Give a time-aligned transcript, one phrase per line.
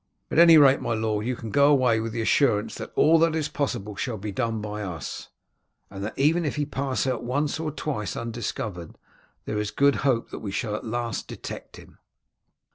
[0.31, 3.35] At any rate, my lord, you can go away with the assurance that all that
[3.35, 5.29] is possible shall be done by us,
[5.91, 8.97] and that even if he pass out once or twice undiscovered
[9.45, 11.99] there is good hope that we shall at last detect him."